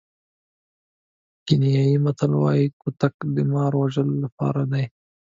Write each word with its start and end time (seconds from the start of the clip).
کینیايي 1.45 1.97
متل 2.03 2.31
وایي 2.41 2.67
کوتک 2.81 3.15
د 3.35 3.37
مار 3.51 3.73
وژلو 3.81 4.15
لپاره 4.23 4.61
دی. 4.71 4.85